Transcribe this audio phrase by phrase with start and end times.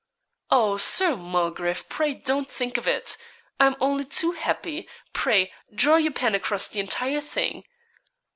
[0.49, 3.19] 'Oh, Sir Mulgrave, pray don't think of it
[3.59, 7.65] I'm only too happy pray, draw your pen across the entire thing.'